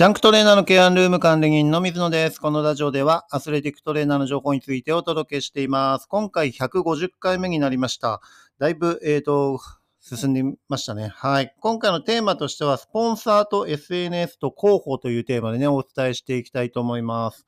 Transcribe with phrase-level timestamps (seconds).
[0.00, 2.40] ジャンクトレーナーのケアンルーム管理人の水野です。
[2.40, 6.06] このラジオではアスレティックトレーナーの情報についてお届けしています。
[6.06, 8.22] 今回150回目になりました。
[8.58, 9.60] だいぶ、えっ、と、
[10.00, 11.12] 進んでみましたね。
[11.14, 11.54] はい。
[11.60, 17.44] 今回のテーマとしては、スポンサーと SNS と広報というテーマでね、お伝えしていきたいと思います。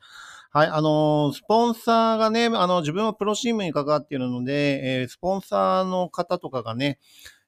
[0.50, 0.68] はい。
[0.68, 6.98] あのスポンサーがね、あの、自分はプロチームに関わっているので、えースポンサーの方とかがね、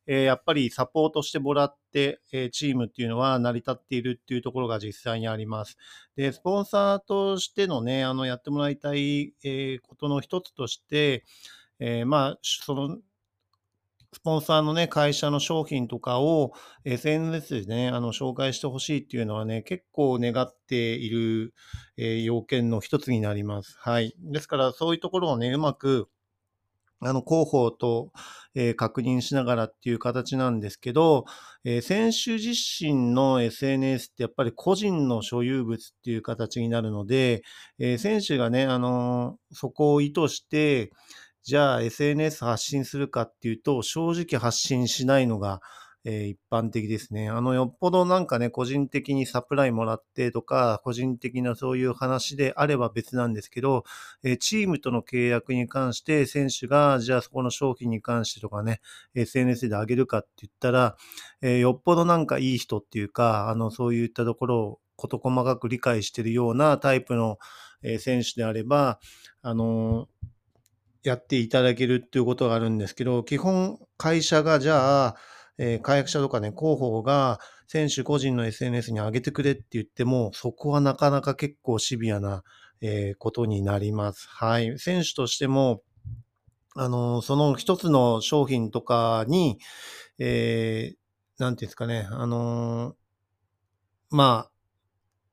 [0.06, 5.76] えーやっぱりサポートしてもらって、えーチームっていうのは成り立っているっていうところが実際にあります。
[6.16, 11.24] で、スポンサーとしてのね、あの、やってもらいたい、えーことの一つとして、
[11.80, 12.98] えーまあ、その、
[14.12, 16.52] スポンサーのね、会社の商品とかを
[16.84, 21.52] SNS でね、あの、紹介してほしいっていうのはね、結構願っている、
[21.96, 23.76] えー要件の一つになります。
[23.78, 24.14] はい。
[24.18, 26.08] ですから、そういうところをね、うまく、
[27.04, 28.12] あの、広報と、
[28.56, 31.24] えー確認しながらっていう形なんですけど、
[31.64, 37.42] えー選手自身の SNS ってやっぱり個人の所有物っていう形になるので、
[37.78, 40.90] えー選手がね、あのそこを意図して、
[41.42, 45.60] じゃあ SNS 発信するかっていうと、正直発信しないのが、
[46.04, 47.30] え一般的ですね。
[47.30, 53.84] あの、よっぽどなんかね、個人的にサプライもらってとか、個人的なそういう話であれば別なんですけど、
[54.22, 58.80] えチームとの契約に関して選手が、じゃあそこの商品に関してとかね、
[59.14, 60.96] SNS で上げるかって言ったら、
[61.40, 67.38] えよっぽどなんかいい人っていうか、あの、そういったところを事細かく理解してるようなタイプの、
[67.98, 68.98] 選手であれば、
[69.42, 70.08] あの
[71.02, 75.16] やっていただけるっていうことがあるんですけど、基本会社がじゃあ、
[75.58, 77.38] えー会社とかね、広報が
[77.68, 82.42] 選手個人の SNS に上げてくれって言っても、そこはなかなか結構シビアな、
[82.80, 84.28] えーことになります。
[84.28, 84.78] はい。
[84.78, 85.82] 選手としても、
[86.76, 89.58] あの、その一つの商品とかに、
[90.18, 90.98] えー
[91.38, 92.96] なんていうんですかね、あの、
[94.10, 94.50] まあ、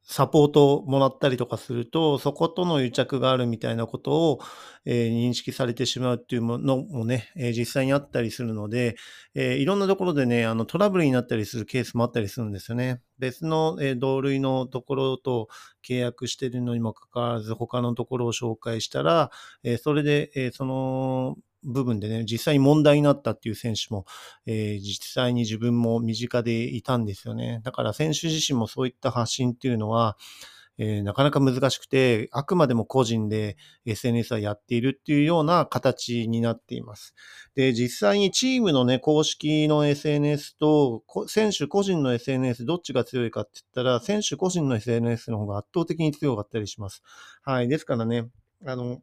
[0.03, 4.39] サポートをもらったりとかすると、そことの癒着があるみたいなことを、
[4.85, 8.95] えー認識されてしまうっていうものもね、えー実際にあったりするので、
[9.35, 13.01] えーいろんなところでね、あのトラブルになったりするケースもあったりするんですよね。
[13.19, 15.47] 別の、え同類のところと
[15.87, 19.31] 契約しているのにもかかわらず、他のところを紹介したら、
[19.63, 24.05] えそれで、えその部分でね、実際に問題になったっていう選手も、
[24.45, 27.61] えー実際に自分も身近でいたんですよね。
[27.63, 30.17] だから選手自身もそういった発信っていうのは、
[30.77, 37.13] えーなかなか難しくて、あくまでも個人で SNS はやっているっていうような形になっています。
[37.55, 47.03] で、実際にチームのね、公式の SNS と、選手個人の SNS どっちが強いかって言ったら、選手個人の SNS の方が圧倒的に強かったりします。
[47.43, 47.67] はい。
[47.67, 48.29] ですからね、
[48.65, 49.01] あの、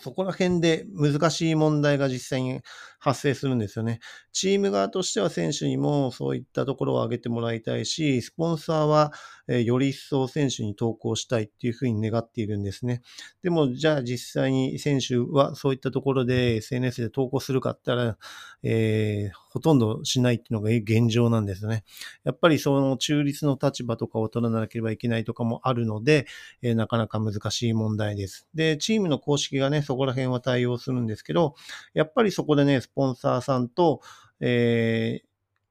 [0.00, 2.60] そこら辺で難しい問題が実際に
[2.98, 4.00] 発生するんですよね。
[4.32, 9.12] チーム側としては選手にもそういったところを挙げてもらいたいし、スポンサーは
[9.46, 13.02] より一層選手に投稿したいっていうふうに願っているんですね。
[13.42, 18.18] でも、じゃあ実際に選手はそういったところで SNS で投稿するかって言ったら、
[18.62, 21.84] えーほとんどしないっていうのが現状なんですね。
[22.24, 26.26] やっぱりその中立の立場とかを取らなければいけないとかもあるので、
[26.62, 28.46] えーなかなか難しい問題です。
[28.54, 31.54] で、チームの公式がね、そこら辺は対応するんですけど、
[31.92, 34.00] やっぱりそこでね、スポンサーさんと、
[34.40, 35.27] えー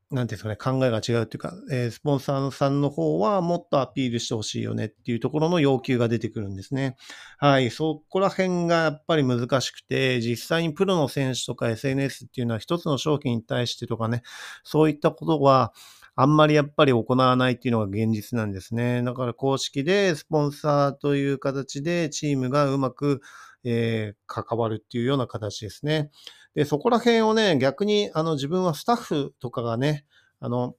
[0.10, 6.96] なんていうんですかね、考えが違うっていうか、えースポンサーさんの方はもっとアピールしてほしいよねっていうところの要求が出てくるんですね。
[7.40, 14.22] はい、そこら辺がやっぱり難しくて、実際にプロの選手とか SNS っていうのは一つの商品に対してとかね、
[14.64, 15.74] そういったことは、
[16.16, 19.04] あんまりやっぱり行わないっていうのが現実なんですね。
[19.04, 23.22] だから公式でスポンサーという形でチームがうまく、
[23.68, 26.12] えー関わるっていうような形ですね。
[26.56, 30.06] で、そこら辺をね、逆にあの自分はスタッフとかがね、
[30.40, 30.76] あの、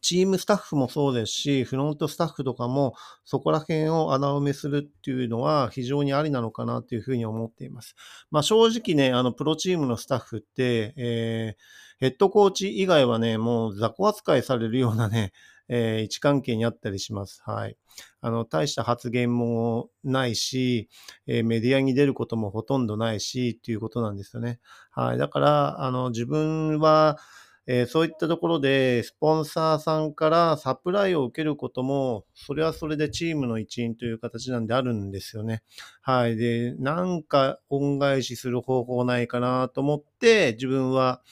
[0.00, 2.94] チームスタッフもそうですし、フロントスタッフとかも
[3.24, 7.94] そこら辺を穴埋めするっていうのは非常にありなのかなというふうに思っています。
[8.30, 15.32] まあ正直ね、あのプロチームのスタッフって、えーヘッドコーチ以外はね、もう雑魚扱いされるようなね、
[15.68, 17.42] えー位置関係にあったりします。
[17.44, 17.76] はい。
[18.20, 20.88] あの、大した発言もないし、
[21.26, 24.60] えーメディアに出ることもほとんどないし、っていうことなんですよね。
[24.90, 25.18] はい。
[25.18, 27.18] だから、あの、自分は、
[27.66, 35.62] えーそういったところで、スポンサーさんからサプライを受けることも、それはそれでチームの一員という形なんであるんですよね。
[36.02, 36.36] はい。
[36.36, 41.22] で、なんか恩返しする方法ないかなと思って、自分は、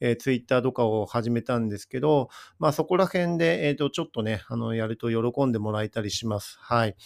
[0.00, 6.58] えー、ツイッターとかを始めたんですけど、まあそこら辺で、えっ、と、ちょっとね、あの、やると喜んでもらえたりします。
[6.60, 6.96] はい。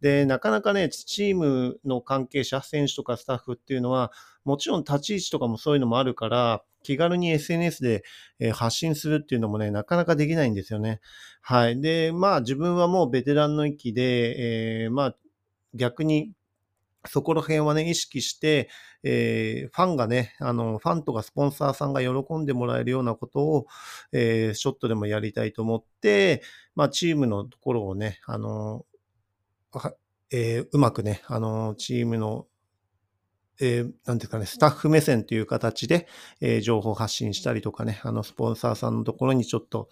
[0.00, 4.12] で、なかなかね、チームの関係者、選手とかスタッフっていうのは、
[4.44, 8.04] もちろん立ち位置とかもそういうのもあるから、気軽に SNS で
[8.52, 11.00] 発信するっていうのもね、なかなかできないんですよね。
[11.40, 11.80] はい。
[11.80, 15.16] で、まあ自分はもうベテランの域で、えーまあ
[15.74, 16.30] 逆に
[17.06, 18.68] そこら辺はね、意識して、
[19.02, 23.66] えーファンがね、あの、ファンとかスポンサーさんが喜んでもらえるようなことを、
[24.12, 26.42] えーショットでもやりたいと思って、
[26.74, 28.86] まあ、チームのところをね、あの、
[30.30, 32.46] えーうまくね、あの、チームの、
[33.60, 36.08] えーなんていうかね、スタッフ目線という形で、
[36.40, 39.88] えー情報発信したりとかね、あの、スポンサーさんのところにちょっと、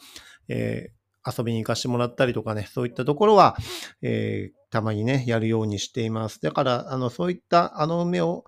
[0.49, 3.57] えー遊びに行かしてもらったりとかね、そういったところは、
[4.03, 6.41] えーたまにね、やるようにしています。
[6.43, 8.45] だから、あの、そういったあの目を、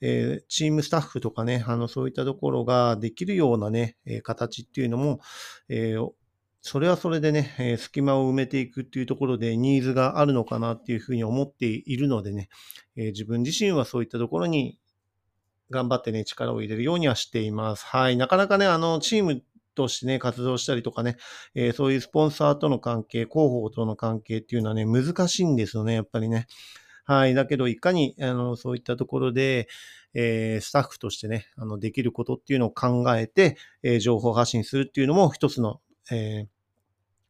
[0.00, 5.20] えーチームスタッフとかね、あの、そういったところができるようなね、え形っていうのも、
[5.68, 6.10] えー
[6.60, 12.48] それはそれでね、え隙間を埋めていくっていうところでニーズがあるのかなっていうふうに思っているのでね、
[12.96, 14.78] えー自分自身はそういったところに
[15.70, 17.84] 頑張ってね、力を入れるようにはしています。
[17.86, 18.16] はい。
[18.16, 19.42] なかなかね、あの、チーム
[19.78, 21.16] としてね、活動したりとかね、
[21.54, 26.46] えーそういうスポンサーとの関係、広報との関係っていうのはね、難しいんですよね、やっぱりね。
[27.04, 27.34] はい。
[27.34, 29.68] だけど、いかに、あの、そういったところで、
[30.14, 36.48] えースタッフとしてね、あの、できることっていうのを考えて、えー情報発信するっていうのも一つの、えー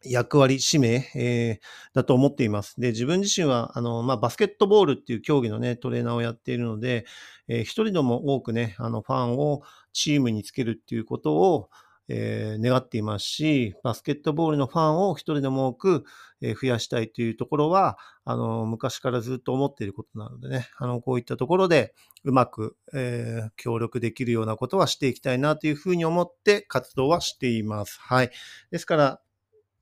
[0.05, 2.81] 役割、使命、えーだと思っています。
[2.81, 7.05] で、自分自身は、あの、まあ、バスケットボールっていう競技のね、トレーナーをやっているので、
[7.49, 9.63] えー一人でも多くね、あの、ファンを
[9.93, 11.71] チームにつけるっていうことを、
[12.09, 16.05] えー願っていますし、バスケットボールのファンを一人でも多く、
[16.41, 21.95] え増やしたいというところは、あの、昔からずっと思っていることなのでね、あの、こういったところで
[22.25, 27.99] うまく、えー協力できるようなことはしていきたいなというふうに思って活動はしています。
[28.01, 28.31] はい。
[28.71, 29.21] ですから、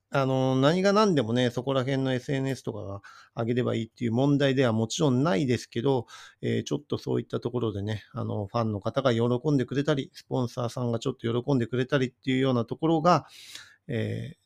[0.09, 3.01] あの、何が何でもね、そこら辺の SNS とかが
[3.35, 6.07] 上げればいいっていう問題ではもちろんないですけど、
[6.41, 13.25] えーちょっとそういったところでね、あの、ファンの方が喜んでくれたり、スポンサーさんがちょっと喜んでくれたりっていうようなところが、
[13.87, 14.36] えー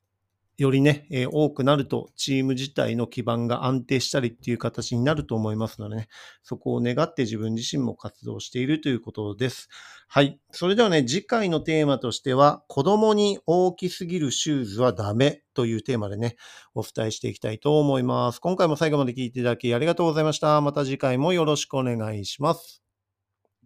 [0.62, 6.08] よりね、えー多くなると、チーム自体の基盤が安定したりっていう形になると思いますのでね、
[6.44, 9.69] そこを願って自分自身も活動しているということです。
[10.08, 10.40] はい。
[10.52, 16.36] それではね、次回のテーマとしては、子供に大きすぎるシューズはダメというテーマでね、
[16.75, 18.40] お伝えしていきたいと思います。
[18.40, 20.62] 今回も最後まで聞いていただきありがとうございました。
[20.62, 22.90] また次回もよろしくお願いします。